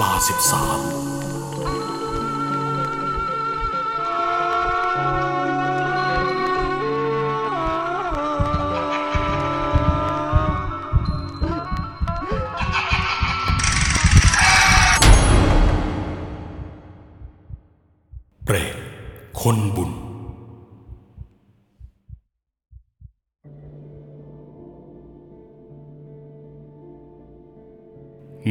[0.00, 0.80] ลาสิบสาม
[18.44, 18.76] เปรต
[19.40, 19.90] คนบุญ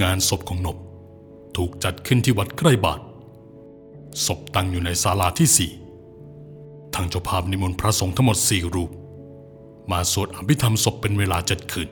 [0.01, 0.77] งานศพของนบ
[1.57, 2.99] ถูกจัดขึ้นที่วัดใกล้บ้าน
[4.25, 5.71] ศพตั้งอยู่ในศาลาที่สี่
[6.95, 8.91] ทางเจ้าภาพนิมนต์พระสงฆ์ทั้งหมดสี่รูป
[9.91, 11.89] มาสวดอภิธรรมศพเป็นเวลาเจ็ดคืน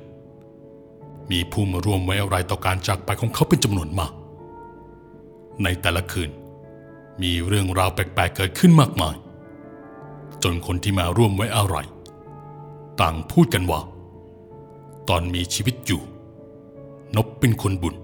[1.31, 4.13] มีผู้มาร่วมไว้อะไรต่อการจากไปของเขาเป็นจำนวนมาก
[5.63, 6.29] ในแต่ละคืน
[7.21, 9.15] มีเรื่องราวแปลกๆเกิดขึ้นมากมาย
[10.43, 11.77] จนคนที่มาร่วมไว้อะไร
[13.01, 13.81] ต่างพูดกันว่า
[15.09, 16.01] ตอนมีชีวิตอยู่
[17.15, 17.95] นบเป็นคนบุญ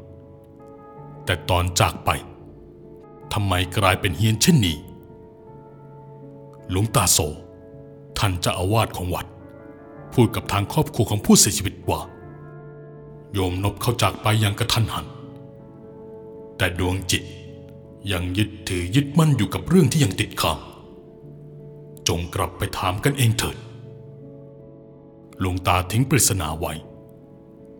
[1.29, 2.09] แต่ตอนจากไป
[3.33, 4.77] ทำไมกลายเป็นเฮียนเช่นนี้
[6.69, 7.17] หลวงตาโส
[8.17, 9.27] ท่านเจะอาวาสของวัด
[10.13, 12.01] พูดกับทางครอบครัวของผู้เสียชีวิตว่า
[13.33, 15.05] โยมนบเข้าจากไปอย่างกระทันหัน
[16.57, 17.23] แต่ดวงจิต
[18.11, 20.59] ยังยึดถือยึดมั่นอยู่กับเรื่องที่ยังติดค้าง
[22.07, 23.57] จงกลับไปถามกันเองเถิด
[25.39, 26.73] หลวงตาทิ้งปริศนาไว้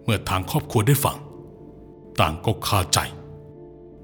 [0.03, 1.17] เมื่อทางครอบครัวได้ฟัง
[2.19, 2.99] ต่างก็คาใจ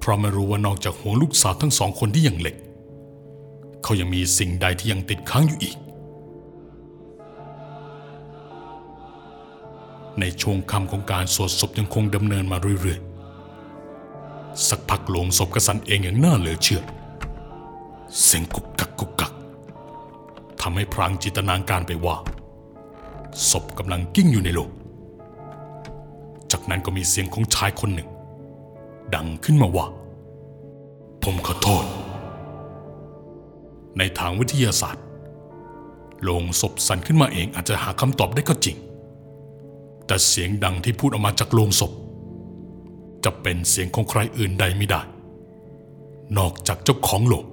[0.05, 2.55] เพราะไม่รู้ว่านอกจากห่วงลูกสาวทั้งสองคนที่ยังเล็ก
[3.83, 5.77] เขายังมีสิ่งใดที่ยังติดค้างอยู่อีก
[10.19, 16.81] ในช่วงคำของการสวดศพยังคงดำเนินมาเรื่อยๆ สักพักโลงศพกระสันเองอย่างน่าเหลือเชื่อ
[18.23, 19.33] เสียงกุกกักกุกกัก
[20.61, 22.15] ทำให้พรางจิตนาการไปว่า
[23.49, 24.69] ศพกำลังกิ้งอยู่ในโลง
[26.51, 28.09] จากนั้นก็มีเสียงของชายคนหนึ่ง
[29.15, 29.87] ดังขึ้นมาว่า
[31.23, 31.85] ผมขอโทษ
[33.97, 35.03] ในทางวิทยาศาสตร์
[36.23, 38.77] โลงศพสั่นขึ้นมาเองอาจจะหาคำตอบได้ก็จริง
[40.05, 41.91] แต่เสียงดังที่พูดออกมาจากโลงศพ
[43.23, 45.01] จะเป็นเสียงของใครอื่นใดไม่ได้
[46.37, 47.45] นอกจากเจ้าของโลง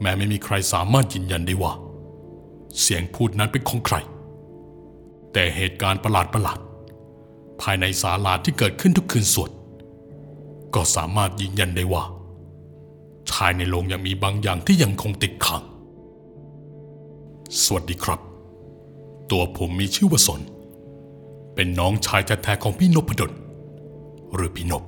[0.00, 1.72] แม้ไม่มีใครสามารถยืนยันได้ว่า
[2.80, 3.96] เสียงพูดนั้นเป็นของใคร
[5.32, 6.58] แต่เหตุการณ์ประหลาดประหลาด
[7.60, 9.50] ภายในศาลาที่เกิดขึ้นทุกคืนสวด
[10.74, 12.04] ก็สามารถยืนยันได้ว่า
[13.30, 15.62] ชายในโรงยังมีบางอย่างที่ยังคงติดขัง
[17.62, 18.20] สวัสดีครับ
[19.30, 20.40] ตัวผมมีชื่อว่าสน
[21.54, 23.32] เป็นน้องชายแท้ๆของพี่นพดล
[24.34, 24.84] หรือพี่นพ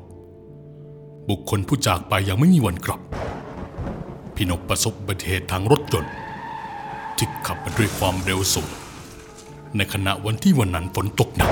[1.29, 3.01] บุคคลผู้จากไปยังไม่มีวันกลับ
[4.35, 6.13] พี่นพประสบอุบัติเหตุทางรถยนต์
[7.17, 8.69] ที่ขับมาด้วยความเร็วสูง
[9.77, 11.51] ในขณะวันที่วันนั้นฝนตกหนัก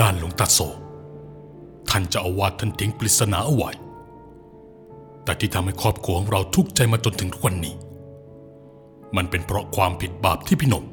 [0.00, 0.76] ด้านหลวงตาโศก
[1.90, 3.70] ท่านจะอาวาสท่านทิ้งปริศนาเอาไว้
[5.24, 7.74] แต่ที่ทำให้ครอบครัวของเราทุกข์ใจมาจนถึงทุกวันนี้
[9.16, 10.84] มันเป็นเพราะความผิดบาปที่พี่นม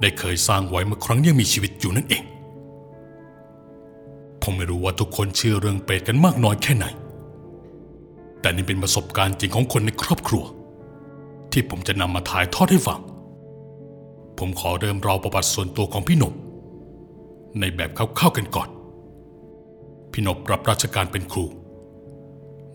[0.00, 2.24] ได้เคยสร้างไว้เมื่อครั้งยังมีชีวิตอยู่นั่นเอง
[4.42, 6.86] ผมไม่รู้ว่าทุกคนเชื่อเรื่องเปรตกันมากน้อยแค่ไหน
[8.40, 10.44] แต่นี่เป็นประสบการณ์จริงของคนในครอบครัว
[11.52, 13.00] ที่ผมจะนำมาถ่ายทอดให้ฟัง
[14.38, 16.34] ผมขอเริ่มเราประวัติส่วนตัวของพี่หนบ
[17.60, 18.68] ในแบบคร่าวๆกันก่อน
[20.12, 21.44] พี่นบรับราชการเป็นครู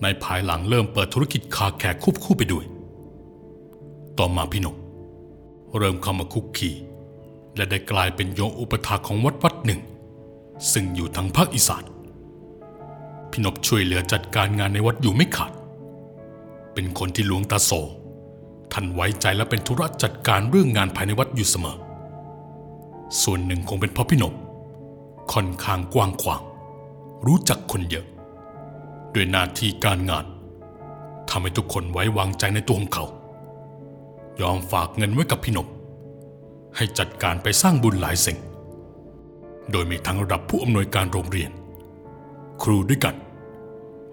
[0.01, 2.65] ในภายหลังเริ่มเปิดธุรกิจคาแขกควบคู่ไปด้วย
[4.17, 4.75] ต่อมาพี่นบ
[5.77, 6.71] เริ่มเข้ามาคุกคี
[7.55, 9.81] และได้กลายเป็นโยมอุปถาของวัดวัดหนึ่ง
[10.71, 11.83] ซึ่งอยู่ทางภาคอีสาน
[13.31, 15.51] พี่นบช่วยเหลือจัดการงานในวัดอยู่ไม่ขาด
[16.73, 17.71] เป็นคนที่หลวงตาโส
[18.73, 21.77] ท่านไว้ใจและเป็นธุระจัดการเรื่องงานภายในวัดอยู่เสมอ
[23.21, 24.33] ส่วนหนึ่งคงเป็นเพราะพี่นบ
[25.33, 26.41] ค่อนข้างกว้างขวาง
[27.25, 28.05] รู้จักคนเยอะ
[29.13, 30.25] ด้วยหน้าที่การงาน
[31.29, 33.05] ทำให้ทุกคนไว้วางใจในตัวของเขา
[34.41, 35.67] ยอมฝากเงินไว้กับพี่นบ
[36.75, 38.37] ให้จัดการไปสร้างบุญหลายสิ่ง
[39.71, 41.51] โดยมีทั้งระดับผู้อำนวยการโรงเรียน
[42.63, 43.15] ครูด้วยกัน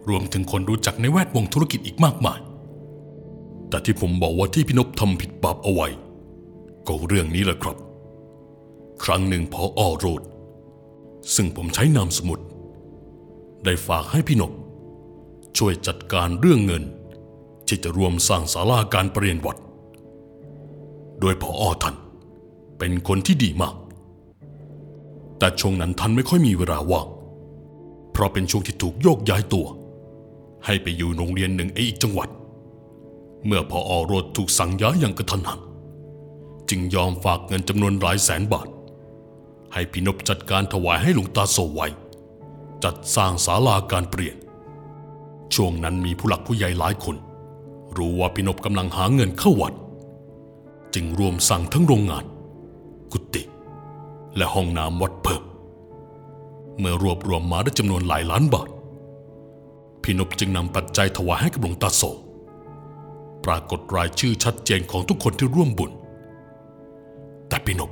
[0.08, 2.40] รวมถึงคนรู้จักในแวดวงธุรกิจอีกมากมาย
[3.69, 5.88] แต่ที่ผมบอกว่าที่พี่นบทำผิดบาปเอาไว้
[6.87, 7.76] ก็เรื่องนี้แหละครับ
[9.05, 10.22] ครั้งหนึ่งพออโรด
[11.34, 12.38] ซึ่งผมใช้นามสมุด
[13.64, 14.52] ได้ฝากให้พี่นบ
[15.58, 16.84] ช่วยจัดการเรื่องเงิน
[17.66, 19.56] ที่จะรวมสร้างศาลาการประเรียนวัด
[21.20, 21.94] โดยพออท่าน
[22.78, 23.74] เป็นคนที่ดีมาก
[25.38, 27.06] แต่ช่วงนั้นท่านไม่ค่อยมีเวลาว่าง
[28.12, 29.66] เพราะเป็นช่วงที่ถูกโยกย้ายตัว
[30.66, 32.28] ให้ไปอยู่โรงเรียนหนึ่งในอีกจังหวัด
[33.46, 35.60] เมื่อพออโรดถูกสั่งย้ายอย่างกระทันหัน
[36.70, 38.66] จึงยอมฝากเงินจำนวนหลายแสนบาท
[39.74, 41.88] ให้พี่นบจัดการถวายให้หลวงตาโสไว้
[42.84, 44.36] จัดสร้างศาลาการเปลี่ยน
[45.54, 47.16] ช่วงนั้นมีผู้หลักผู้ใหญ่หลายคน
[47.96, 49.74] รู้ว่าพี่นบกำลังหาเงินเข้าวัด
[50.94, 52.24] จึงรวมสั่งทั้งโรงงาน
[53.12, 53.42] กุฏิ
[54.36, 55.42] และห้องน้ำวัดเพิ่ม
[56.78, 58.68] เมื่อรวบรวมมาได้จำนวนหลายล้านบาท
[60.02, 62.02] พี่นบจึงนำปัจจัยถวายให้กับหลวงตาโส
[63.44, 65.90] ปรากฏรายชื่อชัดเจนของทุกคนที่ร่วมบุญ
[67.48, 67.90] แต่พี่นบ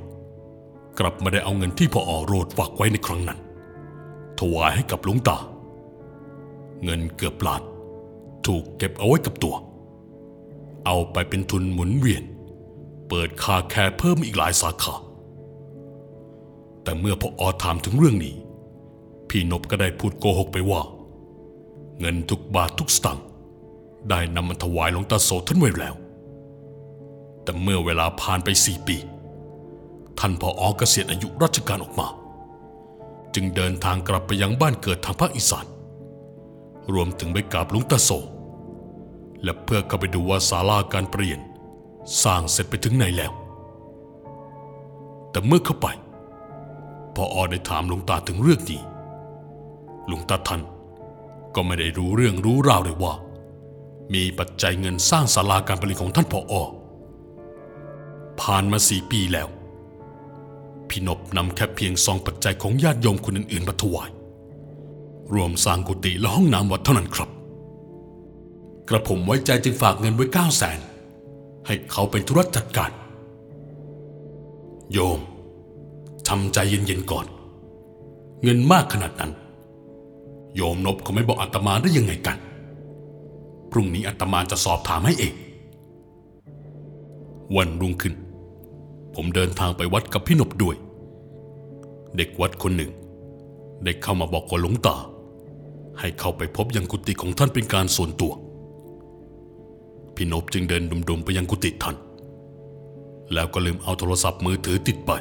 [0.99, 3.39] กลับไม่ได้เอาเงินที่พ่ออโรดฝากไว้ในครั้งนั้น
[4.39, 5.37] ถวายให้กับหลวงตา
[6.83, 7.61] เงินเกือบล้าน
[8.45, 9.55] ถูกเก็บเอาไว้กับตัว
[10.85, 12.23] เอาไปเป็นทุนหมุนเวียน
[13.09, 14.95] เปิดคาแคร์เพิ่มอีกหลายสาขา
[16.83, 18.35] แต่เมื่อพ่ออถามถึงเรื่องนี้
[19.29, 20.81] พี่นบก็ได้พูดโกหกไปว่า
[21.99, 23.25] เงินทุกบาททุกสตางค์
[24.09, 25.95] ได้นำมาถวายหลวงตาโสท่านไว้แล้ว
[27.43, 28.97] แต่เมื่อเวลาผ่านไปสี่ปี
[30.19, 32.07] ท่านพออเกษียณอายุราชการออกมา
[33.35, 35.65] จึงเดินทางกลับไปยังบ้านเกิดทางภาคอีสาน
[36.93, 38.09] รวมถึงไปกราบหลวงตาโส
[39.43, 41.39] และเพื่อเข้าไปดูว่าศาลาการเปลี่ยน
[42.23, 43.31] สร้างเสร็จไปถึงไหนแล้ว
[45.31, 45.87] แต่เมื่อเข้าไป
[47.15, 48.81] พออได้ถามหลวงตาถึงเรื่องนี้
[50.07, 50.61] หลวงตาท่าน
[51.55, 53.13] ก็ไม่ได้รู้เรื่องรู้ราวเลยว่า
[54.13, 56.63] มีปัจจัยเงินสร้างศาลาการประเรียนของท่านพออ
[58.41, 59.47] ผ่านมาสี่ปีแล้ว
[60.89, 64.09] พี่นบนำแค่เพียงซองปัจจัยของญาติโยมคนอื่นๆมาถวาย
[65.33, 67.29] รวมสร้างกุฏิและห้องน้ำวัดเท่านั้นครับ
[68.89, 70.79] กระผมไว้ใจจึงฝากเงินไว้เก้าแสน
[71.65, 72.91] ให้เขาเป็นธุรจัดการ
[74.91, 75.19] โยม
[76.27, 77.25] ทำใจเย็นๆก่อน
[78.43, 79.31] เงินมากขนาดนั้น
[80.55, 82.37] โยมนบเขาไม่บอกอาตมาได้ยังไงกัน
[83.71, 85.33] พรุ่งนี้อาตมาจะสอบถามให้เอง
[87.55, 88.13] วันรุ่งขึ้น
[89.15, 90.75] ผมเดินทางไปวัดกับพี่นบด้วย
[92.17, 92.91] เด็กวัดคนหนึ่ง
[93.83, 94.97] ได้เข้ามาบอกกับหลวงตา
[95.99, 98.33] ให้เข้าไปพบยังกุฏิของท่านเป็นการส่วนตัว
[100.15, 101.95] พี่นบจึงเดินดุมๆไปยังกุฏิท่าน
[103.33, 105.11] แล้วก็ลืมเอาโทรศัพท์มือถือติดไป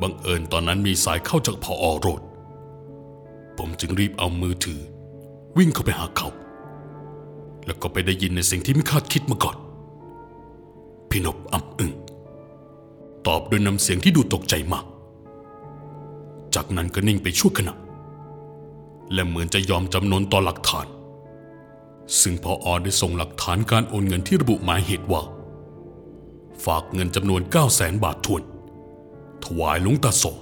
[0.00, 2.22] บังเอิญตอนนั้นมีสายเข้าจากพออโรด
[3.58, 4.80] ผมจึงรีบเอามือถือ
[5.58, 6.28] วิ่งเข้าไปหาเขา
[7.66, 9.56] แล้วก็ไปได้ยินในสิ่งที่ไม่คาดคิดมาก่อน
[11.10, 11.92] พี่นบอ่ำอึง
[13.26, 14.84] ตอบด้วยน้ำเสียงที่ดูตกใจมาก
[16.54, 17.74] จากนั้นก็นิ่งไปชั่วขณะ
[19.12, 20.86] และเหมือนจะยอมจำนนต่อหลักฐาน
[22.20, 25.22] ซึ่งพออได้ส่งหลักฐานการโอนเงินที่ระบุหมายเหตุว่า
[26.64, 28.42] ฝากเงินจำนวน 9 0 0แสนบาททวน
[29.44, 30.36] ถวายหลวงตาสม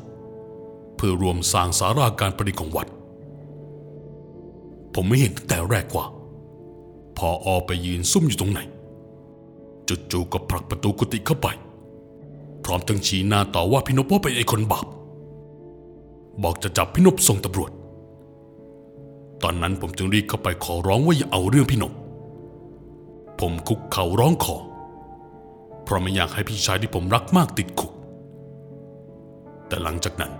[0.97, 2.89] เพื่อรวมสร้างสาราการประดิษฐ์ของวัด
[4.95, 6.07] ผมไม่เห็นตั้งแต่แรกว่า
[7.19, 8.61] พออไปยืนซุ่มอยู่ตรงไหน
[9.89, 11.49] จู่ๆก็ผลักประตูกุฏิเข้าไป
[12.69, 14.87] ร้อมทั้งชี้หน้าต่อว่าพี่นพว่าเป็นไอ้คนบาป
[16.43, 17.71] บอกจะจับพี่นพส่งตำรวจ
[19.43, 21.93] ตอนนั้นผมจึงรีบเข้าไปขอร้องว่าอย่าเอาเรื่องพี่นพ
[23.41, 24.57] ผมคุกเข่าร้องขอ
[25.85, 27.93] เพราะไม่อยากให้พี่ชายที่ผมรักมากติดคุก
[29.69, 30.33] แต่หลังจากนั้น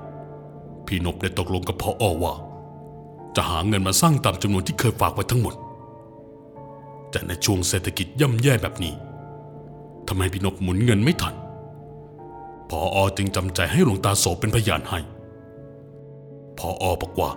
[0.87, 2.35] พี่นพได้ตกลงกับพออว่า
[3.37, 5.55] จะหาเงินมาสร้างตามจำนวนที่เคยฝากไว้ทั้งหมด
[7.11, 8.95] แต่ในช่วงเศรษฐกิจย่ำแย่แบบนี้
[10.09, 11.35] ทำให้พี่นพหมุนเงินไม่ทัน
[12.71, 14.99] พออจึงจำใจให้หลวงตาโสเป็นพยานให้
[16.59, 17.31] พออบอกว่า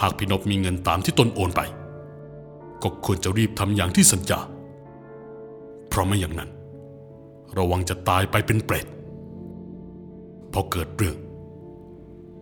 [0.00, 1.60] หากพี่นพมีเงินตามที่ตนโอนไป
[2.82, 4.40] ก็ควรจะรีบทำอย่างที่สัญญา
[5.88, 6.50] เพราะไม่อย่างนั้น
[7.58, 8.86] ระวังจะตายไปเป็นเปรต
[10.52, 11.16] พอเกิดเรื่อง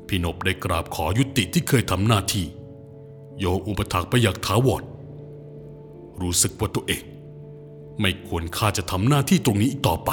[0.06, 2.46] พี่นพได้กราบขอยุติที่เคยทำหน้าที่
[3.38, 4.82] โยอุปถักไปอยากถาวร
[6.20, 7.02] รู้สึกว่าตัวเอง
[8.00, 10.10] ไม่ควรค่าจะทำหน้าที่ตรงนี้อีกต่อไป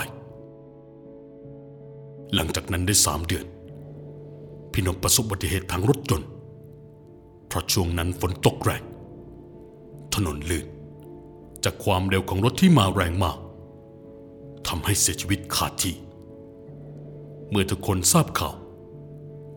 [2.34, 3.46] หลังจากนั้นได้สามเดือน
[4.72, 6.30] พี่นพประสบอุบัติเหตุทางรถยนต์
[7.48, 8.84] เพราะช่วงนั้นฝนตกแรง
[10.16, 10.66] ถนนลื่น
[11.64, 13.38] จากความเร็วของรถที่มาแรงมาก
[14.68, 15.96] ทำให้เสียชีวิตขาดที่
[17.50, 18.56] เมื่อทุกคนทราบข่าว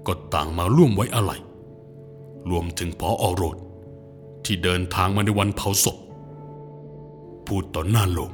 [0.07, 1.41] ก็ต่างมาร่วมไว้อาลัย
[2.51, 3.57] รวมถึงพออโรด
[4.45, 5.97] ที่เดินทางมาในวันเผาศพ
[7.47, 8.33] พูดต่อหน้าโลก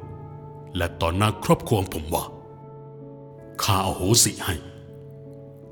[0.77, 2.25] และต่อหน้าครอบครัวผมว่า
[3.63, 4.55] ข้าเอาโหสิให้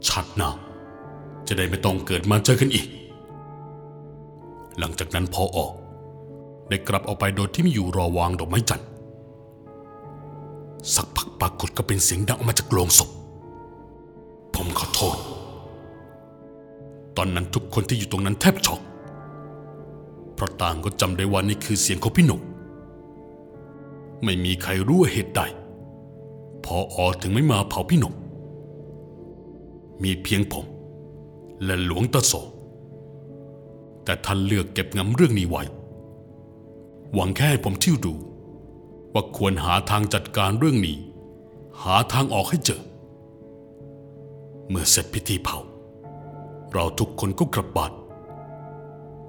[0.09, 0.51] ชัดหนา
[1.47, 2.87] จะได้ไม่ต้องเกิดมาเจอกันอีก
[4.79, 5.73] หลังจากนั้นพอออก
[6.69, 8.89] ได้กลับออกไปโดยที่ไม่อยู่รอวางดอกไม้จันทร์
[10.95, 13.11] สักพักปรากฏก็เป็นเสียงดังออกมาจากโลงศพ
[14.55, 15.17] ผมขอโทษ
[17.17, 18.81] ตอนนั้นทุกคนที่อยู่ตรงนั้นแทบช็อก
[20.35, 22.41] เพราะต่างก็จำได้ว่านี่คือเสียงของพี่หนุ่ม
[24.25, 25.43] ไม่มีใครรู้ว่าเหตุใด
[26.65, 28.15] พออถึงไม่มาเผาพี่หนุ่ม
[30.03, 30.67] มีเพียงผม
[31.65, 32.33] และหลวงตาโส
[34.05, 35.63] แต่ท่านเลือกเก็บงำเรื่องนี้ไว้
[37.15, 38.15] หวังแค่ให้ผมเที่ยวดู
[39.13, 40.99] ว่าควรหาทางจัดการเรื่องนี้
[41.83, 42.83] หาทางออกให้เจอ
[44.69, 45.59] เมื่อเสร็จพิธีเผา
[46.73, 47.93] เราทุกคนก็กลับบ้าน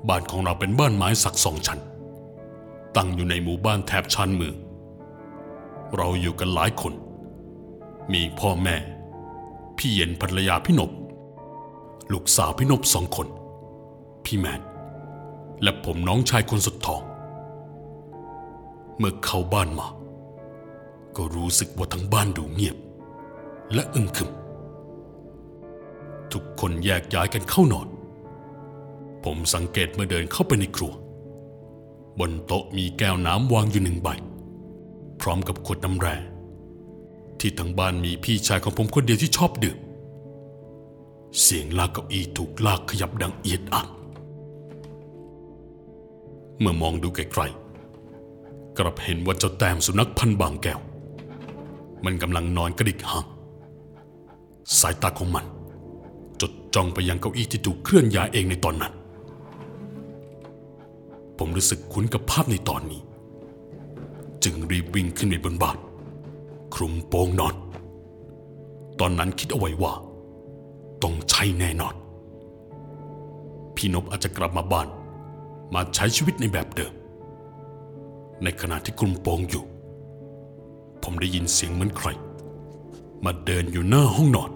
[0.08, 1.80] บ้านของเราเป็นบ้านไม้สักสองชั้น
[2.96, 4.56] ตั้งอยู่ในหมู่บ้านแถบชานเมือง
[5.96, 6.94] เราอยู่กันหลายคน
[8.12, 8.76] มีพ่อแม่
[9.78, 10.92] พี่เย็นภรรยาพี่นบ
[12.12, 13.28] ลูกสาวพี่นบสองคน
[14.26, 14.62] พี่แมน
[15.64, 17.02] และผมน้องชายคนสุดท้อง
[18.98, 19.88] เมื่อเข้าบ้านมา
[21.16, 22.78] ก็รู้สึกว่าทั้งบ้านดูเงียบ
[23.74, 24.32] และอึมครึม
[26.34, 27.88] ทุกคนแยกย้ายกันเข้านอน
[29.24, 30.94] ผมสังเกตเมื่อเดินเข้าไปในครัว
[32.20, 34.10] บนโต๊ะมีแก้วน้ำวางอยู่หนึ่งใบ
[35.22, 36.16] พร้อมกับขวดน้ำแร่
[37.40, 39.78] ที่ทั้งบ้านมีพี่ชายของผมคนเดียวที่ชอบดื่ม
[41.42, 43.88] เสียงลากเก้าอี้ถูกลากขยับดังเอียดอัด
[46.60, 50.80] เมื่อมองดูไกลๆกลับเห็นว่าเจ้าแต้มสุนัขพันธ์บางแก้ว
[52.06, 53.26] มันกำลังนอนกระดิกหาง
[54.80, 55.46] สายตาของมัน
[56.42, 58.94] จดจ้องไปยังเก้าอี้ที่ถูกเคลื่อนย้ายเองในตอนนั้น
[61.38, 63.02] ผมรู้สึกคุ้นกับภาพในตอนนี้
[64.44, 65.78] จึงรีบวิ่งขึ้นไปบนบ้าน
[66.74, 67.56] คลุมโปงนอน
[69.00, 69.94] ตอนนั้นคิดเอาไว้ว่า
[71.04, 71.96] ต้องใช่แน่นอน
[73.76, 74.88] พี่นบอาจจะกลับมาบ้าน
[75.74, 76.94] มาใช้ชีวิตในแบบเดิม
[78.44, 79.64] ในขณะที่กลุ่มโปงอยู่
[81.04, 82.08] ผมได้ยินเสียงเหมือนใคร
[83.26, 84.52] มาเดินอยู่หน้าห้องนอน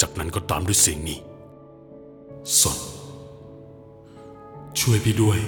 [0.00, 1.18] จากนั้นก็ตามด้วยเสียงนี้
[2.60, 2.78] สน
[4.80, 5.38] ช่วยพี่ด้วย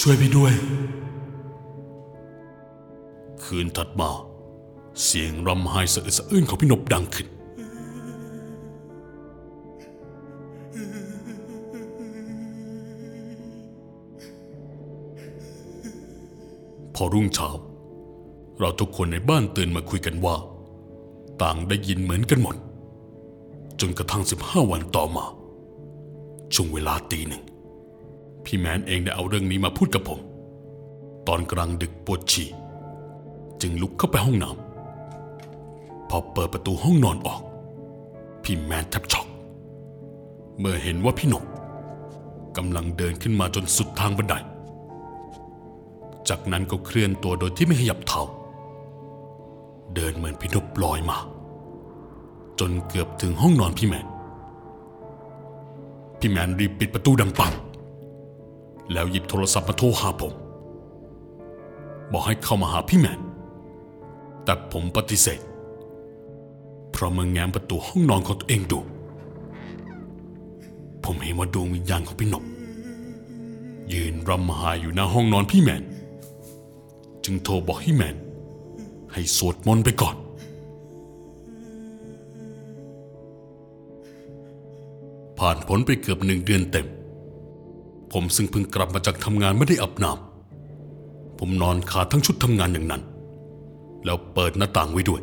[0.00, 0.52] ช่วยพี่ด้วย
[3.44, 4.10] คืนถัดมา
[5.04, 7.28] เสียงรำไห้สะอึกสะอื้นของพี่นบดังขึ้น
[16.94, 17.48] พอรุ่งเช้า
[18.58, 20.36] เราทุกคนในบ้านตื่นมาคุยกันว่า
[21.42, 22.56] ต่างได้ยินเหมือนกันหมด
[23.80, 25.24] จนกระทั่ง 15 วันต่อมา
[26.54, 27.42] ช่วงเวลาตีหนึ่ง
[28.44, 30.20] พี่แมนเองได้เอาเรื่องนี้มาพูดกับผม
[31.28, 32.48] ตอนกลางดึกปวดฉี่
[33.66, 37.40] จึงลุกเข้าไปห้องน้ำพอเปิดประตูห้องนอนออก
[38.42, 39.26] พี่แมนแทบช็อก
[40.58, 41.44] เมื่อเห็นว่าพี่หนก
[42.56, 44.34] กำลังเดินขึ้นมาจนสุดทางบันได
[46.28, 48.20] จากนั้นก็เคลื่อนตัวโดยที่ไม่ขยับเท้า
[49.94, 51.18] เดินเหมือนพี่นบลอยมา
[52.60, 54.06] จนเกือบถึงห้องนอนพี่แมน
[56.18, 57.52] พี่แมนรีบปิดประตูดังปัง
[58.92, 60.32] แล้วหยิบโทรศัพท์มาโทรหาผม
[62.12, 63.20] บอกให้เข้ามาหาพี่แมน
[64.44, 65.40] แต่ผมปฏิเสธ
[66.92, 68.80] เพราะเมื่อแง้มประตูห้องนอนของตัวเองดู
[71.04, 72.44] ผมเห็นว่าดวงวิญญาณของพี่นบ
[73.92, 75.82] ยืนรำไห้อยู่หน้าห้องนอนพี่แมน
[77.24, 78.16] จึงโทรบอกให้แมน
[79.12, 80.16] ให้สวดมนต์ไปก่อน
[85.38, 86.86] ผ่านพ้นไปเกือบหนึ่งเดือนเต็ม
[88.12, 93.02] ผมซึ่งเพิ่งกลับมาจากทำงานไม่ได้อาบน้ำผมนอนขาดทั้งชุดทำงานอย่างนั้น
[94.04, 95.20] แล้วเปิดหน้าต่างไว้ด้วย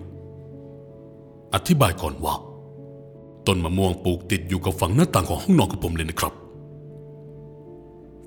[1.53, 2.35] อธิบายก่อนว่า
[3.47, 6.33] ต้นมะม่วงปลูกติดอยู่กับฝั่งหน้าต่างของห้องนอนของผมเลยนะครับ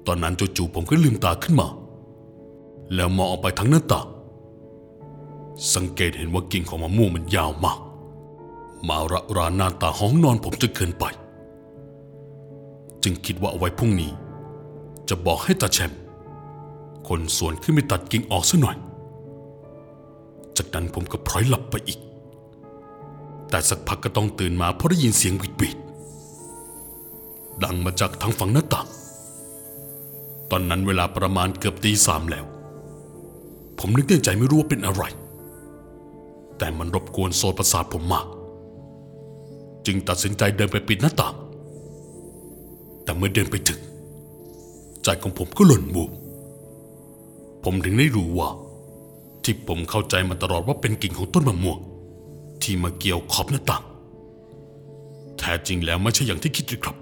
[0.07, 1.69] ตอนนั้นจู่ๆผมก็ลืมตาขึ้นมา
[2.95, 4.07] แล้วมองออกไปทางหน้าต่าง
[5.75, 7.79] สังเกตเห็นว่ากิ่งของมะม่วงมันยาวมาก
[8.89, 11.05] มาระรานหน้าตาห้องนอนผมจนเกินไป
[13.03, 14.11] จึงคิดว่าเอาไว้พรุ่งนี้
[15.09, 15.93] จะบอกให้ตาแชม
[17.09, 18.77] คนสวนขึ้นไปตัดกิ่งออกซะหน่อย
[20.59, 22.01] จากนั้นผมก็พลอยหลับไปอีก
[23.51, 25.77] แต่สักพักก็ต้องตื่นมาเพราะได้ยินเสียงวิดวิด
[27.65, 28.89] ดังมาจากทางฝั่งหน้าต่าง
[30.51, 32.45] ตอนนั้นเวลาประมาณเกือบตีสามแล้ว
[33.79, 35.03] ผมนึกในใจไม่รู้ว่าเป็นอะไร
[36.59, 38.27] แต่มันรบกวนโซนประสาทผมมาก
[39.87, 41.35] จึงตัดสินใจเดินไปปิดหน้าต่าง
[43.05, 43.81] แต่เมื่อเดินไปถึง
[45.05, 46.11] ใจของผมก็หล่นบูบ
[47.65, 48.49] ผมถึงได้รู้ว่า
[49.45, 51.79] ที่ผมเข้าใจมาตลอดว่าเป็นกิ่งของต้นมะม่วง
[52.63, 53.85] ที่มาเกี่ยวขอบหน้าต่าง
[55.39, 56.97] แท้จริงแล้วไม่ใช่อย่างที่คิดเลยครับ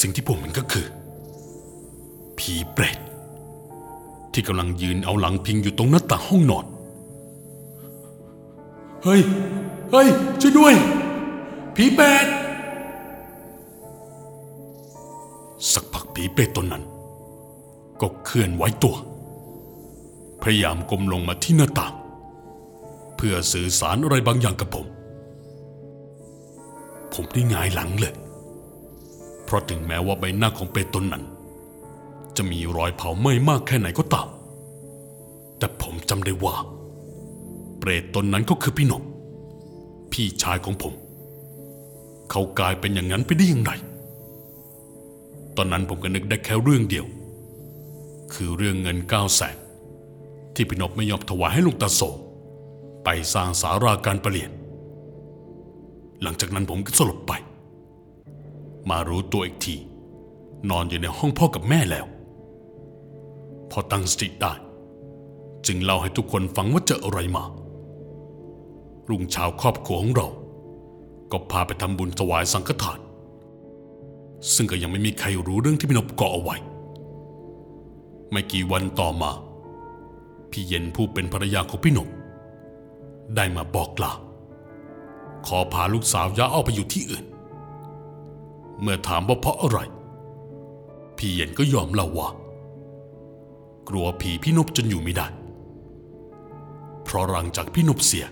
[0.00, 0.86] สิ่งที่ผมเห็นก็คือ
[2.38, 2.98] ผีเปรต
[4.32, 6.66] ที่กำลังยืนเอาหลังพิงอยู่ตรงหน้าต่างห้องนอน
[9.04, 9.20] เฮ้ย
[9.90, 10.08] เฮ้ย
[10.40, 10.74] ช่วยด้วย
[11.76, 12.26] ผีเปรต
[15.72, 16.82] สักพักผีเปรตตนนั้น
[18.00, 18.96] ก็เคลื่อนไหวตัว
[20.50, 21.94] พยายามก้มลงมาที่หน้าต่าง
[23.16, 24.86] เพื่อสื่อสารอะไรบางอย่างกับผม
[27.14, 28.14] ผมได้งายหลังเลย
[29.44, 31.24] เพราะถึงแม้ว่าใบหน้าของเปรตตนนั้น
[32.36, 34.28] จะมีรอยเผาไหม้มากแค่ไหนก็ตาม
[35.58, 36.56] แต่ผมจำได้ว่า
[37.78, 39.02] เปรตตนนั้นก็คือพี่หนก
[40.12, 40.94] พี่ชายของผม
[42.30, 43.72] เขากลายเป็นอย่างนั้นไปได้ยังไง
[45.56, 47.06] ตอนนั้นผมก็นึกได้แค่เรื่องเดียว
[48.34, 49.56] คือเรื่องเงินเก้าแสน
[50.56, 52.00] ที่พี่นพไม่ยอมถวายให้ลุงตาโส
[53.04, 54.50] ไปสร้างสาราการประเรียน
[56.22, 57.32] หลังจากนั้นผมก็สลบไป
[58.90, 59.76] มารู้ตัวอีกที
[60.70, 62.06] นอนอยู่ในห้องพ่อกับแม่แล้ว
[63.70, 64.52] พอตั้งสติได้
[65.66, 67.44] จึงเล่าให้ทุกคนฟังว่าเจออะไรมา
[69.08, 70.28] รุ่งเช้าครอบครัวของเรา
[71.32, 72.98] ก็พาไปทำบุญถวายสังฆทาน
[74.54, 76.56] ซึ่งก็ยังไม่มีใครรู้เรื่องที่พี่นพก่อเอาไว้
[78.30, 79.30] ไม่กี่วันต่อมา
[80.58, 82.08] พี่เย็นผู้เป็นภรรยาของพี่นพ
[83.36, 84.18] ได้มาบอกกล่าว
[85.46, 87.24] ขอพาลูกสาวย้ายออกไปอยู่ที่อื่น
[88.80, 89.78] เมื่อถามว่าเพราะอะไร
[91.16, 92.28] พี่เย็นก็ยอมเล่าว่า
[93.88, 95.26] กลัวผีพี่นพจนอยู่ไม่ได้
[97.04, 98.26] เพราะหลังจากพี่นพเสีย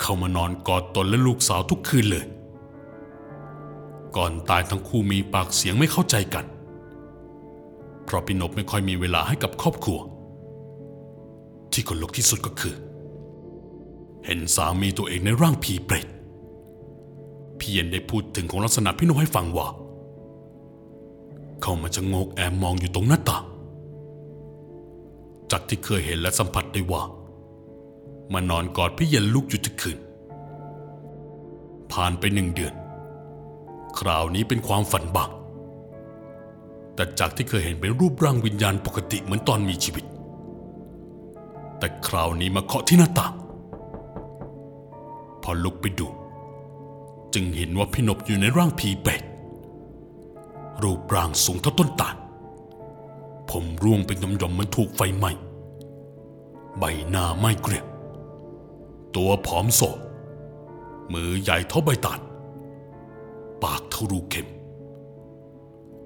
[0.00, 2.26] เขามานอนกอดตนและลูกสาวทุกคืนเลย
[4.16, 6.44] ก่อนตายทั้งคู่มีปากเสียงไม่เข้าใจกัน
[8.04, 10.00] เพราะพี่นพไม่ค่อยมีเวลาให้กับครอบครัว
[11.80, 12.74] ที่ขนลุกที่สุดก็คือ
[14.26, 16.08] เห็นสามีตัวเองในร่างผีเปรต
[17.58, 19.68] พี่เย็นได้พูดถึงของลักษณะพี่นพให้ฟังว่า
[21.62, 23.44] เขามาจะงกแอบมองอยู่ตรงหน้าต่าง
[25.50, 27.02] จากที่เคยเห็นและสัมผัสได้ว่า
[28.32, 29.98] มานอนกอดพี่เย็นลูกอยู่ทุกคืน
[31.92, 32.74] ผ่านไปหนึ่งเดือน
[33.98, 35.30] คราวนี้เป็นความฝันบ้าง
[36.94, 40.06] แต่จากที่เคยเห็นเป็นรูปร่างวิญญาณปกติเหมือนตอนมีชีวิต
[41.80, 43.34] แต่คราวนี้มาเคาะที่หน้าต่าง
[45.42, 46.08] พอลุกไปดู
[47.34, 49.22] จึงเห็นว่าพี่นบอยู่ในร่างผีเป็ด
[50.82, 52.16] รูปร่างสูงเท่าต้นตาล
[53.50, 55.30] ผมร่วงเป็นยำๆเหมันถูกไฟไหม้
[56.78, 57.86] ใบหน้าไม้เกรียม
[59.16, 59.80] ตัวผอมโซ
[61.12, 62.20] มือใหญ่เท่าใบตาล
[63.62, 64.46] ปากเท่ารูเข็ม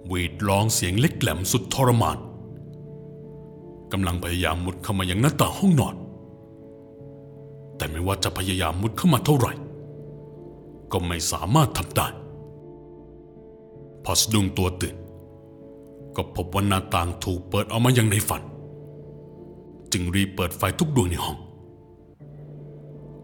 [0.06, 2.18] หวีดร้องเสียงเล็กแหลมสุดทรมาน
[3.96, 5.94] กำลังพยายามมุดเข้ามายังหน้าต่างห้องนอน
[7.76, 9.52] แต่ไม่ว่าจะพยายามมุดเข้ามาเท่าไหร่
[10.92, 12.06] ก็ไม่สามารถทำได้
[14.04, 14.96] พอสะดุ้งตัวตื่น
[16.16, 18.42] ก็พบว่าหน้าต่างถูกเปิดออกมาอยังในฝัน
[19.92, 21.38] จึงรีบเปิดไฟทุกดวงในห้อง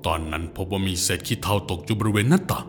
[0.07, 2.67] ตอนนั้นพบว่ามีเศษขี้เถ้าตกอยู่บริเวณหน้าต่าง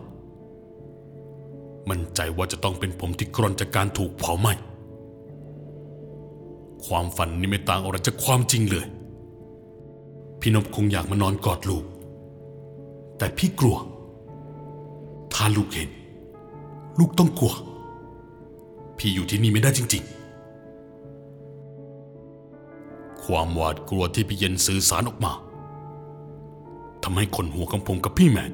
[1.88, 4.52] มั่นใจว่าจะต้องเป็นผมที่กรนจากการถูกเผาไหม้
[6.86, 8.86] ความฝันนี่ไม่ต่างอะไรจากความจริงเลย
[10.40, 11.84] พี่นพคงอยากมานอนกอดลูก
[13.18, 13.76] แต่พี่กลัว
[15.32, 15.90] ถ้าลูกเห็น
[16.98, 17.54] ลูกต้องกลัว
[18.98, 20.22] พี่อยู่ที่นี่ไม่ได้จริง ๆ
[23.24, 25.32] ความหวาดกลัวที่พี่เย็นสื่อสารออกมา
[27.02, 28.52] ทำให้คนหัวกำพงกับพี่แมน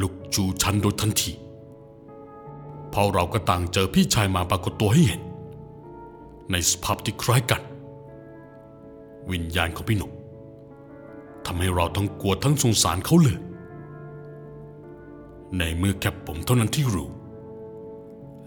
[0.00, 1.32] ลุกจูชันโดยทันที
[2.90, 5.20] เพราะเราก็ต่างเจอพี่ชายมาปรากฏตัวให้เห็น
[6.50, 7.62] ในสภาพที่คล้ายกัน
[9.30, 10.12] วิญญาณของพี่หนุ่ม
[11.46, 13.38] ทำให้เราทั้งกลัวทั้งสงสารเขาเลย
[15.58, 17.08] ในเมื่อแค่ผมเท่านั้นที่รู้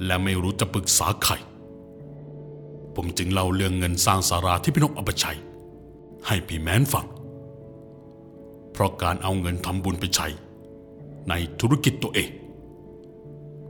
[0.06, 1.34] และไม่รู้จะปรึกษาใคร
[2.96, 5.32] ผมจึงเล่าเรื่องเงินสร้างสาราที่พี่นกเอาไปใช้
[6.28, 7.06] ให้พี่แม้นฟัง
[8.72, 10.28] เพราะการเอาเงินทำบุญไปใช้
[11.30, 12.30] ในธุรกิจตัวเอง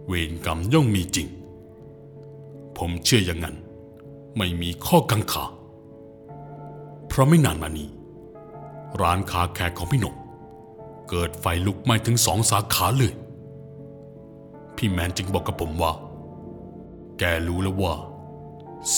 [0.08, 1.28] เวรกรรมย่อมมีจริง
[2.78, 3.56] ผมเชื่ออย่างนั้น
[4.38, 5.46] ไม่มีข้อกังขา
[7.08, 7.89] เพราะไม่นานมานี้
[9.02, 10.15] ร้านคาแขกของพี่หนก
[11.10, 13.13] เกิดไฟลุกไหม้ถึงสองสาขาเลย
[14.76, 15.91] พี่แมนจึงบอกกับผมว่า
[17.19, 17.93] แกรู้แล้วว่า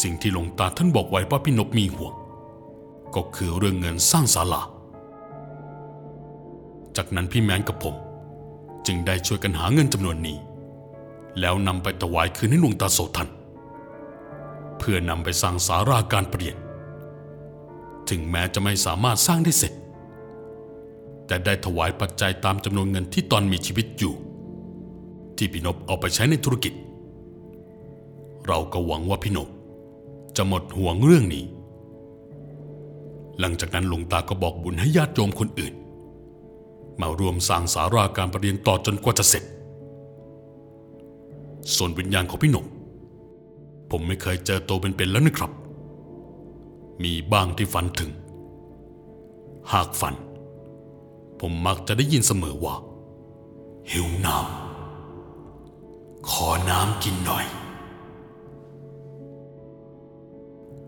[0.02, 2.14] สิ่งที่หลวงตาท่านบอกไว้ว่าพี่นกมีห่วง
[3.16, 4.62] ก็คือเรื่องเงินสร้างศาลา
[6.98, 7.96] จากนั้นพี่แมนกับผม
[8.88, 10.38] จึงได้ช่วยกันหาเงินจำนวนนี้
[11.40, 13.30] แล้วนำไปถวายคืนให้หลวงตาโสทัน
[14.80, 16.56] เพื่อนำไปสร้างสาราการเปลี่ยน
[18.10, 19.74] ถึงแม้จะไม่สามารถสร้างได้เสร็จ
[21.28, 24.14] แต่ได้ถวายปัจจัยตามจำนวนเงินที่ตอนมีชีวิตอยู่
[25.38, 26.74] ที่พี่นพเอาไปใช้ในธุรกิจ
[28.48, 29.50] เราก็หวังว่าพี่นพ
[30.38, 31.46] จะหมดห่วงเรื่องนี้
[33.40, 35.74] หลังจากนั้นหลวงตาก็บอกบุญให้ญาติโยมคนอื่น
[37.02, 39.44] มารวมสร้างสาราการประเรียนต่อจนกว่าจะเสร็จ
[41.76, 42.66] ส่วนวิญญาณของพี่หนก
[43.92, 45.52] ผมไม่เคยเจอตัวเป็นๆแล้วนะครับ
[47.04, 48.12] มีบ้างที่ฝันถึง
[49.74, 50.16] หากฝัน
[51.40, 52.76] ผมมักจะได้ยินเสมอว่า
[53.92, 57.46] หิวน้ำขอน้ำกินหน่อย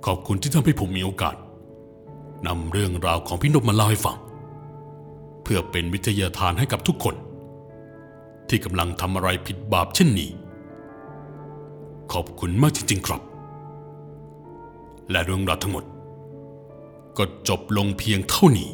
[0.06, 1.36] ขอบคุณที่ทำให้ผมมีโอกาส
[2.48, 4.18] นำเรื่องราวของพี่นพมาเล่าให้ฟัง
[5.44, 7.16] เพื่อเป็นวิทยาทานให้กับทุกคน
[8.48, 10.30] ที่กำลังทำอะไรผิดบาปเช่นนี้
[12.13, 13.22] ขอบคุณมากจริง ๆ ครับ
[15.12, 15.84] และเรื่องราวทั้งหมด
[17.17, 18.70] ก็จบลงเพียงเท่านี้